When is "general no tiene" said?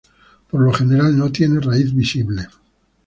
0.73-1.59